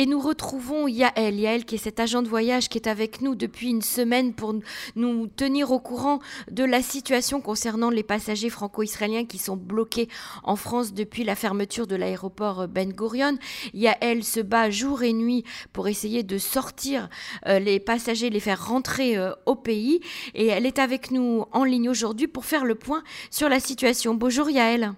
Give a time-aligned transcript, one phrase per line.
[0.00, 3.34] Et nous retrouvons Yael, Yael qui est cet agent de voyage qui est avec nous
[3.34, 4.54] depuis une semaine pour
[4.96, 10.08] nous tenir au courant de la situation concernant les passagers franco-israéliens qui sont bloqués
[10.42, 13.36] en France depuis la fermeture de l'aéroport Ben Gurion.
[13.74, 15.44] Yael se bat jour et nuit
[15.74, 17.10] pour essayer de sortir
[17.46, 20.00] euh, les passagers, les faire rentrer euh, au pays.
[20.34, 24.14] Et elle est avec nous en ligne aujourd'hui pour faire le point sur la situation.
[24.14, 24.94] Bonjour Yael.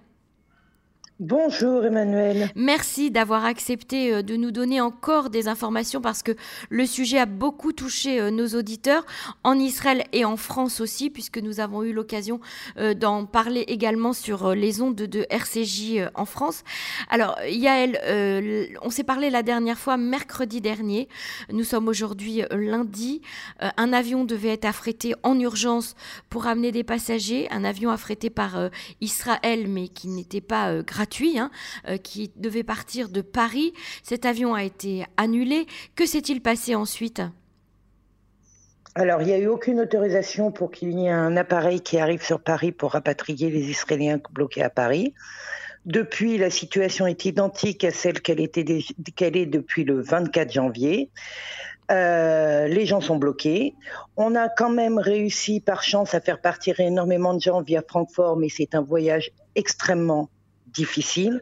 [1.24, 2.50] Bonjour Emmanuel.
[2.56, 6.32] Merci d'avoir accepté euh, de nous donner encore des informations parce que
[6.68, 9.06] le sujet a beaucoup touché euh, nos auditeurs
[9.44, 12.40] en Israël et en France aussi puisque nous avons eu l'occasion
[12.76, 16.64] euh, d'en parler également sur les ondes de RCJ en France.
[17.08, 18.00] Alors Yael,
[18.82, 21.08] on s'est parlé la dernière fois mercredi dernier.
[21.52, 23.22] Nous sommes aujourd'hui lundi.
[23.60, 25.94] Un avion devait être affrété en urgence
[26.30, 27.46] pour amener des passagers.
[27.52, 28.70] Un avion affrété par
[29.00, 31.50] Israël mais qui n'était pas gratuit Hein,
[31.88, 33.72] euh, qui devait partir de Paris.
[34.02, 35.66] Cet avion a été annulé.
[35.94, 37.22] Que s'est-il passé ensuite?
[38.94, 42.22] Alors, il n'y a eu aucune autorisation pour qu'il y ait un appareil qui arrive
[42.22, 45.14] sur Paris pour rapatrier les Israéliens bloqués à Paris.
[45.84, 51.10] Depuis, la situation est identique à celle qu'elle est depuis le 24 janvier.
[51.90, 53.74] Euh, les gens sont bloqués.
[54.16, 58.36] On a quand même réussi par chance à faire partir énormément de gens via Francfort,
[58.36, 60.30] mais c'est un voyage extrêmement
[60.72, 61.40] difficile.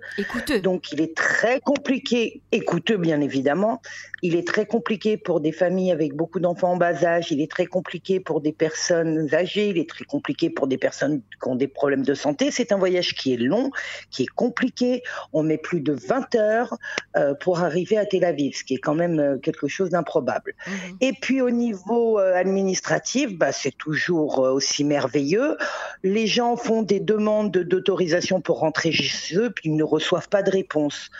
[0.62, 3.80] Donc il est très compliqué, écouteux bien évidemment,
[4.22, 7.50] il est très compliqué pour des familles avec beaucoup d'enfants en bas âge, il est
[7.50, 11.56] très compliqué pour des personnes âgées, il est très compliqué pour des personnes qui ont
[11.56, 12.50] des problèmes de santé.
[12.50, 13.70] C'est un voyage qui est long,
[14.10, 15.02] qui est compliqué.
[15.32, 16.76] On met plus de 20 heures
[17.16, 20.54] euh, pour arriver à Tel Aviv, ce qui est quand même euh, quelque chose d'improbable.
[20.66, 20.96] Mhm.
[21.00, 25.56] Et puis au niveau euh, administratif, bah, c'est toujours aussi merveilleux.
[26.02, 30.42] Les gens font des demandes d'autorisation pour rentrer chez eux, puis ils ne reçoivent pas
[30.42, 31.10] de réponse.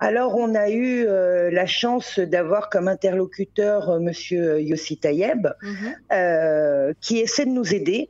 [0.00, 3.96] Alors, on a eu euh, la chance d'avoir comme interlocuteur M.
[3.96, 5.94] Euh, Monsieur Yossi Tayeb, mhm.
[6.12, 8.08] euh, qui essaie de nous aider,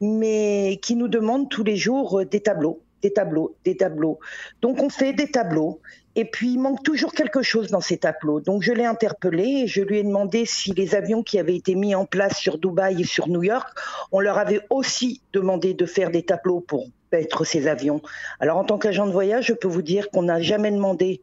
[0.00, 4.18] mais qui nous demande tous les jours des tableaux, des tableaux, des tableaux.
[4.60, 5.80] Donc, on fait des tableaux.
[6.16, 8.40] Et puis, il manque toujours quelque chose dans ces tableaux.
[8.40, 11.76] Donc, je l'ai interpellé et je lui ai demandé si les avions qui avaient été
[11.76, 13.68] mis en place sur Dubaï et sur New York,
[14.10, 18.00] on leur avait aussi demandé de faire des tableaux pour être ces avions.
[18.38, 21.22] Alors en tant qu'agent de voyage, je peux vous dire qu'on n'a jamais demandé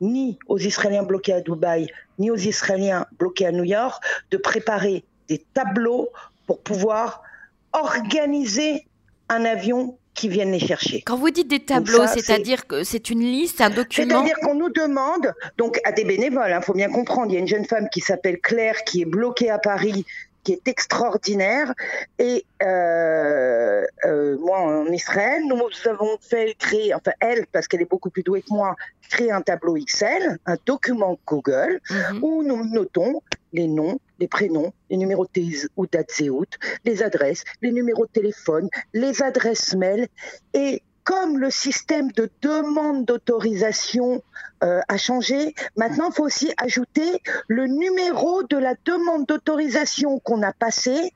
[0.00, 5.04] ni aux Israéliens bloqués à Dubaï, ni aux Israéliens bloqués à New York de préparer
[5.28, 6.10] des tableaux
[6.46, 7.22] pour pouvoir
[7.72, 8.86] organiser
[9.28, 11.02] un avion qui vienne les chercher.
[11.04, 14.70] Quand vous dites des tableaux, c'est-à-dire que c'est une liste, un document C'est-à-dire qu'on nous
[14.70, 17.64] demande, donc à des bénévoles, il hein, faut bien comprendre, il y a une jeune
[17.64, 20.06] femme qui s'appelle Claire qui est bloquée à Paris
[20.44, 21.74] qui est extraordinaire.
[22.18, 27.90] Et euh, euh, moi, en Israël, nous avons fait créer, enfin elle, parce qu'elle est
[27.90, 28.76] beaucoup plus douée que moi,
[29.10, 32.22] créer un tableau Excel, un document Google, mhm.
[32.22, 33.22] où nous notons
[33.52, 36.22] les noms, les prénoms, les numéros de ou dates
[36.84, 40.08] les adresses, les numéros de téléphone, les adresses mail
[40.52, 44.22] et comme le système de demande d'autorisation
[44.62, 50.42] euh, a changé, maintenant il faut aussi ajouter le numéro de la demande d'autorisation qu'on
[50.42, 51.12] a passé.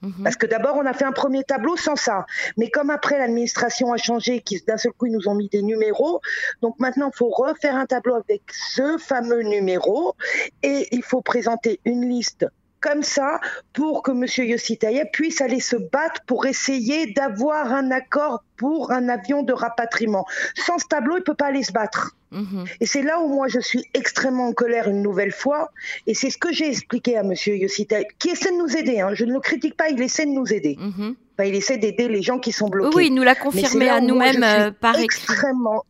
[0.00, 0.22] Mhm.
[0.22, 2.24] Parce que d'abord, on a fait un premier tableau sans ça.
[2.56, 6.20] Mais comme après l'administration a changé, d'un seul coup ils nous ont mis des numéros,
[6.62, 10.14] donc maintenant il faut refaire un tableau avec ce fameux numéro
[10.62, 12.46] et il faut présenter une liste
[12.80, 13.40] comme ça
[13.72, 14.48] pour que M.
[14.48, 14.78] Yossi
[15.12, 20.26] puisse aller se battre pour essayer d'avoir un accord pour un avion de rapatriement.
[20.54, 22.16] Sans ce tableau, il ne peut pas aller se battre.
[22.30, 22.64] Mhm.
[22.80, 25.70] Et c'est là où moi je suis extrêmement en colère une nouvelle fois.
[26.06, 27.32] Et c'est ce que j'ai expliqué à M.
[27.46, 27.86] Yossi
[28.18, 29.00] qui essaie de nous aider.
[29.00, 29.14] Hein.
[29.14, 30.76] Je ne le critique pas, il essaie de nous aider.
[30.78, 31.14] Mhm.
[31.44, 32.96] il essaie d'aider les gens qui sont bloqués.
[32.96, 35.84] Oui, il nous l'a confirmé à nous-mêmes euh, par extrêmement,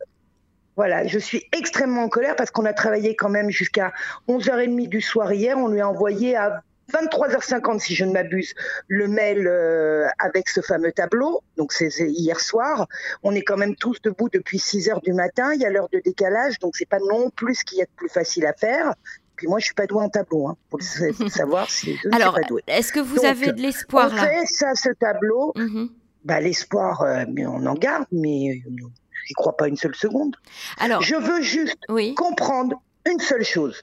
[0.77, 3.93] voilà, je suis extrêmement en colère parce qu'on a travaillé quand même jusqu'à
[4.29, 5.59] 11h30 du soir hier.
[5.59, 6.63] On lui a envoyé à
[6.93, 8.55] 23h50, si je ne m'abuse,
[8.87, 11.43] le mail euh, avec ce fameux tableau.
[11.57, 12.87] Donc c'est hier soir.
[13.23, 15.53] On est quand même tous debout depuis 6 h du matin.
[15.55, 17.85] Il y a l'heure de décalage, donc c'est pas non plus ce qu'il y a
[17.85, 18.95] de plus facile à faire.
[19.37, 20.83] Puis moi, je suis pas douée en tableau, hein, pour
[21.31, 22.63] savoir si je Alors, suis pas douée.
[22.67, 25.53] Est-ce que vous avez de l'espoir là fait ça, ce tableau.
[25.55, 25.89] Mm-hmm.
[26.25, 30.35] bah, l'espoir, euh, on en garde, mais euh, je n'y crois pas une seule seconde.
[30.79, 31.79] Alors, je veux juste
[32.17, 33.81] comprendre une seule chose.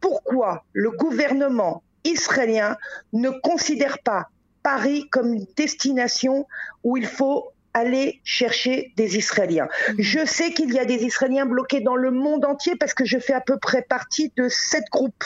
[0.00, 2.76] Pourquoi le gouvernement israélien
[3.12, 4.28] ne considère pas
[4.62, 6.46] Paris comme une destination
[6.84, 9.68] où il faut aller chercher des Israéliens.
[9.88, 9.94] Mhm.
[9.98, 13.18] Je sais qu'il y a des Israéliens bloqués dans le monde entier parce que je
[13.18, 15.24] fais à peu près partie de sept groupes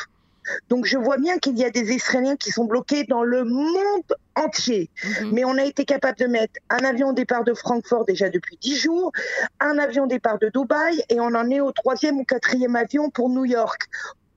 [0.69, 4.13] Donc je vois bien qu'il y a des Israéliens qui sont bloqués dans le monde
[4.35, 4.91] entier.
[5.05, 5.31] Mhm.
[5.33, 8.59] Mais on a été capable de mettre un avion au départ de Francfort déjà depuis
[8.61, 9.13] dix jours,
[9.61, 13.11] un avion au départ de Dubaï, et on en est au troisième ou quatrième avion
[13.11, 13.89] pour New York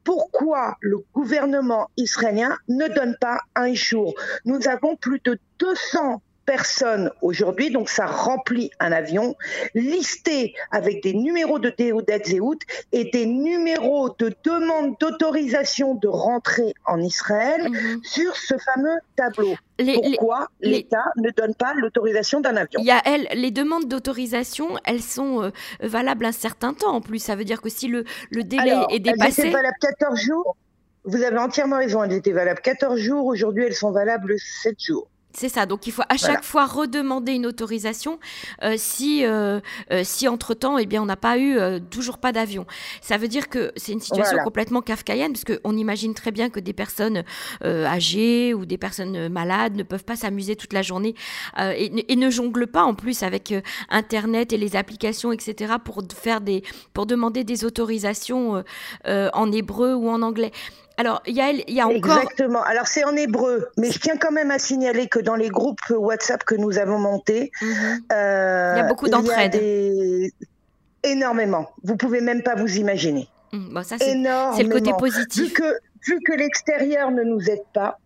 [0.05, 4.13] pourquoi le gouvernement israélien ne donne pas un jour.
[4.45, 9.35] Nous avons plus de 200 personnes aujourd'hui, donc ça remplit un avion,
[9.73, 11.73] listé avec des numéros de
[12.23, 12.59] Zéhout
[12.91, 18.01] et des numéros de demande d'autorisation de rentrer en Israël mhm.
[18.03, 19.55] sur ce fameux tableau.
[19.77, 22.79] Pourquoi l'État ne donne pas l'autorisation d'un avion?
[22.79, 25.49] Il y a elle, les demandes d'autorisation, elles sont euh,
[25.81, 27.19] valables un certain temps en plus.
[27.19, 29.41] Ça veut dire que si le, le délai est dépassé.
[29.41, 30.55] Elles étaient valables 14 jours.
[31.03, 33.25] Vous avez entièrement raison, elles étaient valables 14 jours.
[33.25, 35.07] Aujourd'hui, elles sont valables 7 jours.
[35.35, 35.65] C'est ça.
[35.65, 38.19] Donc il faut à chaque fois redemander une autorisation
[38.63, 39.59] euh, si, euh,
[39.91, 41.57] euh, si entre-temps, eh bien, on n'a pas eu
[41.89, 42.65] toujours pas d'avion.
[43.01, 46.59] Ça veut dire que c'est une situation complètement kafkaïenne, parce qu'on imagine très bien que
[46.59, 47.23] des personnes
[47.63, 51.15] âgées ou des personnes malades ne peuvent pas s'amuser toute la journée
[51.59, 53.53] et, et, ne jonglent pas en plus avec
[53.89, 58.63] Internet et les applications, etc., pour, faire des, pour demander des autorisations
[59.05, 60.51] en hébreu ou en anglais.
[60.97, 62.17] Alors, il y a, y a encore.
[62.17, 62.63] Exactement.
[62.63, 65.81] Alors, c'est en hébreu, mais je tiens quand même à signaler que dans les groupes
[65.89, 68.01] WhatsApp que nous avons montés, mhm.
[68.11, 69.51] euh, il y a beaucoup d'entraide.
[69.53, 70.33] Des...
[71.03, 71.69] Énormément.
[71.83, 73.27] Vous pouvez même pas vous imaginer.
[73.51, 75.47] Mmh, ça, c'est le côté positif.
[75.47, 75.77] Vu que,
[76.07, 77.99] vu que l'extérieur ne nous aide pas,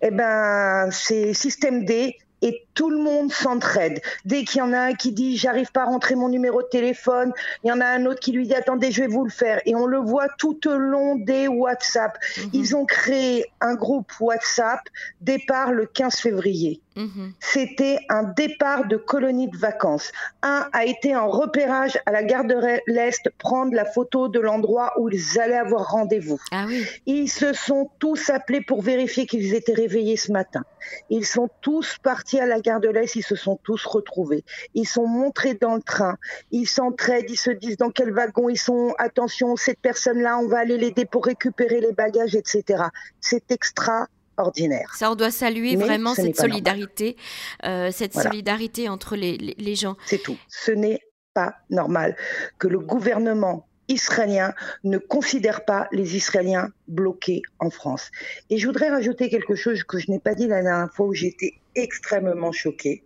[0.00, 4.00] eh ben, c'est système D et tout le monde s'entraide.
[4.24, 6.68] Dès qu'il y en a un qui dit j'arrive pas à rentrer mon numéro de
[6.68, 7.32] téléphone,
[7.64, 9.60] il y en a un autre qui lui dit attendez je vais vous le faire.
[9.66, 12.16] Et on le voit tout au long des WhatsApp.
[12.38, 12.50] Mhm.
[12.52, 14.80] Ils ont créé un groupe WhatsApp
[15.20, 16.80] départ le 15 février.
[16.96, 17.32] Mhm.
[17.40, 20.12] C'était un départ de colonie de vacances.
[20.42, 22.54] Un a été en repérage à la gare de
[22.86, 26.38] l'Est prendre la photo de l'endroit où ils allaient avoir rendez-vous.
[26.50, 26.84] Ah oui.
[27.06, 30.64] Ils se sont tous appelés pour vérifier qu'ils étaient réveillés ce matin.
[31.10, 34.44] Ils sont tous partis à la gare de l'Est, ils se sont tous retrouvés.
[34.74, 36.16] Ils sont montrés dans le train.
[36.50, 38.94] Ils s'entraident, ils se disent dans quel wagon ils sont.
[38.98, 42.84] Attention, cette personne-là, on va aller l'aider pour récupérer les bagages, etc.
[43.20, 44.06] C'est extra
[44.36, 44.94] ordinaire.
[44.96, 47.16] Ça, on doit saluer vraiment cette solidarité,
[47.64, 49.96] euh, cette solidarité entre les, les gens.
[50.06, 50.36] C'est tout.
[50.48, 51.00] Ce n'est
[51.34, 52.16] pas normal
[52.58, 54.54] que le gouvernement israélien
[54.84, 58.10] ne considère pas les Israéliens bloqués en France.
[58.50, 61.14] Et je voudrais rajouter quelque chose que je n'ai pas dit la dernière fois où
[61.14, 63.04] j'étais extrêmement choquée,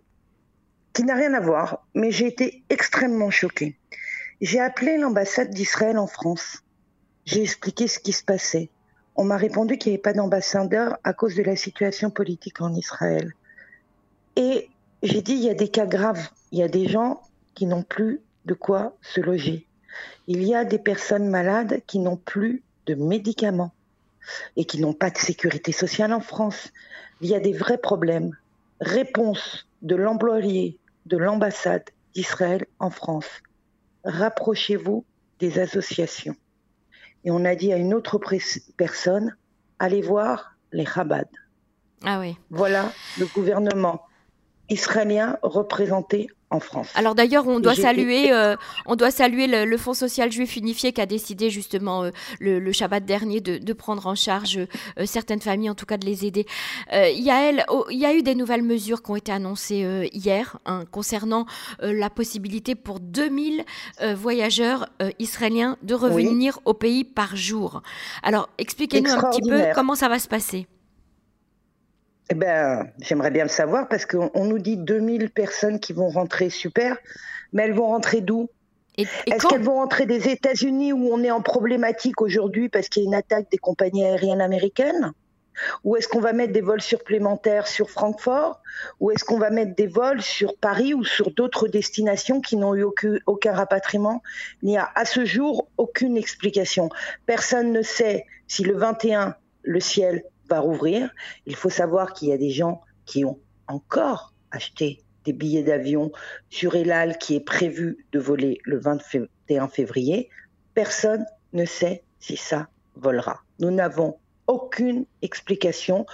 [0.93, 3.77] qui n'a rien à voir, mais j'ai été extrêmement choquée.
[4.41, 6.63] J'ai appelé l'ambassade d'Israël en France.
[7.25, 8.69] J'ai expliqué ce qui se passait.
[9.15, 12.73] On m'a répondu qu'il n'y avait pas d'ambassadeur à cause de la situation politique en
[12.73, 13.33] Israël.
[14.35, 14.69] Et
[15.01, 16.29] j'ai dit, il y a des cas graves.
[16.51, 17.21] Il y a des gens
[17.55, 19.65] qui n'ont plus de quoi se loger.
[20.27, 23.73] Il y a des personnes malades qui n'ont plus de médicaments
[24.55, 26.71] et qui n'ont pas de sécurité sociale en France.
[27.21, 28.37] Il y a des vrais problèmes.
[28.79, 33.29] Réponse de l'employé de l'ambassade d'Israël en France.
[34.03, 35.05] Rapprochez-vous
[35.39, 36.35] des associations.
[37.23, 38.19] Et on a dit à une autre
[38.77, 39.35] personne,
[39.79, 41.27] allez voir les Chabad.
[42.03, 42.37] Ah oui.
[42.49, 44.06] Voilà le gouvernement
[44.69, 46.89] israélien représenté en France.
[46.95, 48.55] Alors d'ailleurs, on, doit saluer, euh,
[48.85, 53.03] on doit saluer le, Fonds social juif unifié qui a décidé justement euh, le, Shabbat
[53.03, 56.45] dernier de, prendre en charge euh, certaines familles, en tout cas de les aider.
[56.91, 60.83] Yael, oh, il y a eu des nouvelles mesures qui ont été annoncées hier hein,
[60.89, 61.45] concernant
[61.81, 63.63] la possibilité pour 2000
[64.15, 64.87] voyageurs
[65.19, 67.81] israéliens de revenir au pays par jour.
[68.23, 70.67] Alors expliquez-nous un petit peu comment ça va se passer.
[72.29, 76.49] Eh ben, j'aimerais bien le savoir parce qu'on nous dit 2000 personnes qui vont rentrer,
[76.49, 76.97] super,
[77.53, 78.49] mais elles vont rentrer d'où?
[78.97, 83.05] Est-ce qu'elles vont rentrer des États-Unis où on est en problématique aujourd'hui parce qu'il y
[83.05, 85.13] a une attaque des compagnies aériennes américaines?
[85.83, 88.61] Ou est-ce qu'on va mettre des vols supplémentaires sur Francfort?
[88.99, 92.75] Ou est-ce qu'on va mettre des vols sur Paris ou sur d'autres destinations qui n'ont
[92.75, 94.21] eu aucun, aucun rapatriement?
[94.61, 96.89] Il n'y a à ce jour aucune explication.
[97.25, 101.09] Personne ne sait si le 21, le ciel va rouvrir.
[101.45, 106.11] Il faut savoir qu'il y a des gens qui ont encore acheté des billets d'avion
[106.49, 110.29] sur Elal qui est prévu de voler le 21 février.
[110.73, 113.41] Personne ne sait si ça volera.
[113.59, 116.05] Nous n'avons aucune explication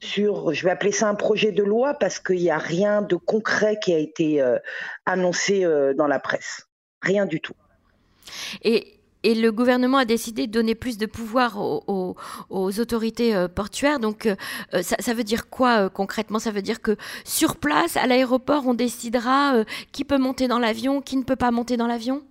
[0.00, 3.16] sur, je vais appeler ça un projet de loi parce qu'il n'y a rien de
[3.16, 4.58] concret qui a été euh,
[5.06, 6.68] annoncé euh, dans la presse.
[7.02, 7.54] Rien du tout.
[8.62, 8.95] Et
[9.26, 12.14] et le gouvernement a décidé de donner plus de pouvoir aux,
[12.50, 13.98] autorités euh, portuaires.
[13.98, 14.36] Donc, euh,
[14.72, 16.38] euh, ça, veut dire quoi concrètement?
[16.38, 21.00] Ça veut dire que sur place, à l'aéroport, on décidera qui peut monter dans l'avion,
[21.00, 22.22] qui ne peut pas monter dans l'avion?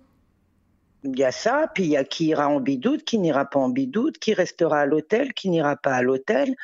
[1.04, 3.60] Il y a ça, puis il y a qui ira en bidoute, qui n'ira pas
[3.60, 6.54] en bidoute, qui restera à l'hôtel, qui n'ira pas à l'hôtel.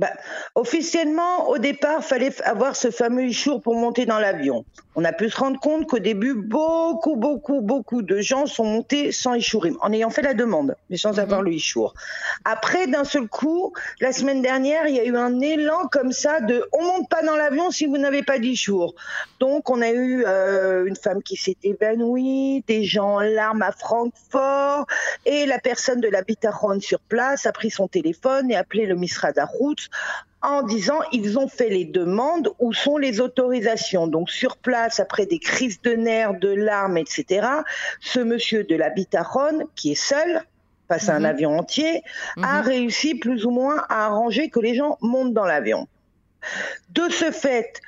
[0.00, 0.12] Bah,
[0.54, 4.64] officiellement, au départ, fallait avoir ce fameux Ishour pour monter dans l'avion.
[4.96, 9.12] On a pu se rendre compte qu'au début, beaucoup, beaucoup, beaucoup de gens sont montés
[9.12, 11.18] sans Ishourim, en ayant fait la demande, mais sans mhm.
[11.18, 11.92] avoir le Ishour.
[12.46, 16.40] Après, d'un seul coup, la semaine dernière, il y a eu un élan comme ça
[16.40, 18.94] de on monte pas dans l'avion si vous n'avez pas d'Ishour.
[19.38, 23.72] Donc, on a eu euh, une femme qui s'est évanouie, des gens en larmes à
[23.72, 24.86] Francfort,
[25.26, 28.94] et la personne de la Bitaron sur place a pris son téléphone et appelé le
[28.94, 29.89] Misra route
[30.42, 34.06] en disant ils ont fait les demandes, où sont les autorisations.
[34.06, 37.46] Donc sur place, après des crises de nerfs, de larmes, etc.,
[38.00, 40.42] ce monsieur de la Bitaron, qui est seul,
[40.88, 41.26] face à un mhm.
[41.26, 42.02] avion entier,
[42.42, 42.66] a mhm.
[42.66, 45.86] réussi plus ou moins à arranger que les gens montent dans l'avion.
[46.90, 47.80] De ce fait,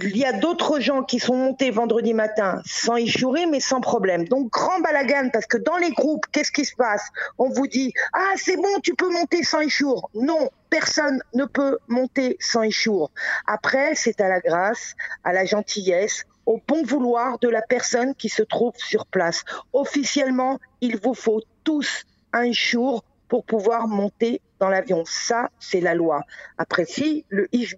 [0.00, 4.28] il y a d'autres gens qui sont montés vendredi matin sans échouer, mais sans problème.
[4.28, 7.08] Donc, grand balagan, parce que dans les groupes, qu'est-ce qui se passe?
[7.38, 10.10] On vous dit Ah, c'est bon, tu peux monter sans échour.
[10.14, 13.10] Non, personne ne peut monter sans échour.
[13.46, 18.28] Après, c'est à la grâce, à la gentillesse, au bon vouloir de la personne qui
[18.28, 19.44] se trouve sur place.
[19.72, 25.04] Officiellement, il vous faut tous un échour pour pouvoir monter dans l'avion.
[25.06, 26.22] Ça, c'est la loi.
[26.56, 27.76] Après, si le Ish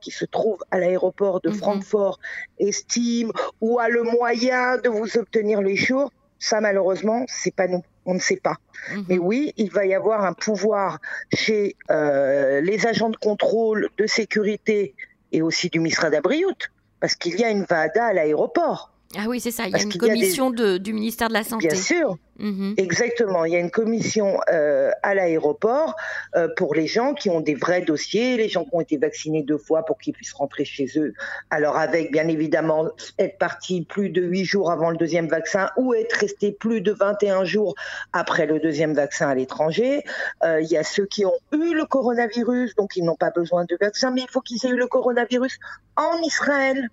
[0.00, 1.54] qui se trouve à l'aéroport de mhm.
[1.54, 2.18] Francfort
[2.58, 7.82] estime ou a le moyen de vous obtenir les jours, ça, malheureusement, c'est pas nous.
[8.06, 8.56] On ne sait pas.
[8.92, 9.04] Mhm.
[9.08, 10.98] Mais oui, il va y avoir un pouvoir
[11.32, 14.94] chez euh, les agents de contrôle de sécurité
[15.32, 16.70] et aussi du Misra d'Abriout,
[17.00, 18.92] parce qu'il y a une VADA à l'aéroport.
[19.16, 19.66] Ah oui, c'est ça.
[19.66, 21.68] Il y a une commission du ministère de la Santé.
[21.68, 22.18] Bien sûr.
[22.38, 22.74] Mhm.
[22.76, 23.44] Exactement.
[23.44, 25.96] Il y a une commission euh, à l'aéroport
[26.36, 29.42] euh, pour les gens qui ont des vrais dossiers, les gens qui ont été vaccinés
[29.42, 31.14] deux fois pour qu'ils puissent rentrer chez eux.
[31.50, 35.94] Alors avec, bien évidemment, être parti plus de huit jours avant le deuxième vaccin ou
[35.94, 37.74] être resté plus de 21 jours
[38.12, 40.04] après le deuxième vaccin à l'étranger.
[40.44, 43.64] Euh, il y a ceux qui ont eu le coronavirus, donc ils n'ont pas besoin
[43.64, 45.58] de vaccin, mais il faut qu'ils aient eu le coronavirus
[45.96, 46.88] en Israël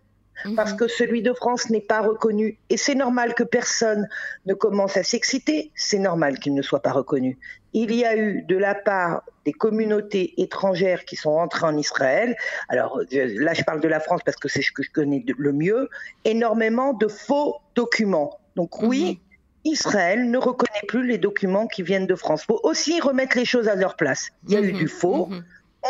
[0.56, 0.78] parce mhm.
[0.78, 2.58] que celui de France n'est pas reconnu.
[2.70, 4.08] Et c'est normal que personne
[4.46, 7.38] ne commence à s'exciter, c'est normal qu'il ne soit pas reconnu.
[7.74, 12.36] Il y a eu de la part des communautés étrangères qui sont entrées en Israël,
[12.70, 15.52] alors là je parle de la France parce que c'est ce que je connais le
[15.52, 15.90] mieux,
[16.24, 18.40] énormément de faux documents.
[18.56, 19.20] Donc oui,
[19.66, 19.72] mhm.
[19.72, 22.44] Israël ne reconnaît plus les documents qui viennent de France.
[22.44, 24.30] Il faut aussi remettre les choses à leur place.
[24.48, 24.80] Il y a eu mhm.
[24.80, 25.30] du faux,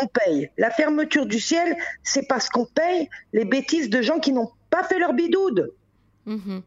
[0.00, 0.50] on paye.
[0.56, 4.84] La fermeture du ciel, c'est parce qu'on paye les bêtises de gens qui n'ont pas
[4.84, 5.72] fait leur bidoude.
[6.26, 6.62] Mhm.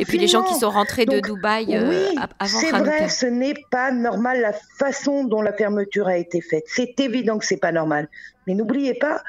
[0.00, 3.54] Et puis les gens qui sont rentrés de Dubaï euh, oui, C'est vrai, ce n'est
[3.70, 6.64] pas normal la façon dont la fermeture a été faite.
[6.66, 8.08] C'est évident que c'est pas normal.
[8.46, 9.22] Mais n'oubliez pas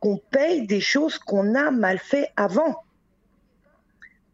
[0.00, 2.82] qu'on paye des choses qu'on a mal fait avant.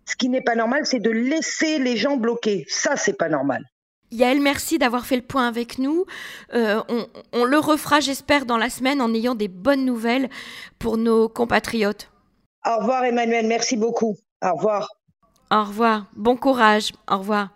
[0.05, 2.65] Ce qui n'est pas normal, c'est de laisser les gens bloqués.
[2.69, 3.65] Ça, c'est pas normal.
[4.13, 6.05] Yael, merci d'avoir fait le point avec nous.
[6.55, 6.83] Euh,
[7.33, 10.29] on, le refera, j'espère, dans la semaine en ayant des bonnes nouvelles
[10.79, 12.11] pour nos compatriotes.
[12.65, 14.17] Au revoir Emmanuel, merci beaucoup.
[14.43, 14.89] Au revoir.
[15.51, 16.07] Au revoir.
[16.15, 16.93] Bon courage.
[17.11, 17.49] Au revoir.